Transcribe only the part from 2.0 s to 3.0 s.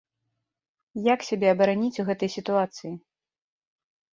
гэтай сітуацыі?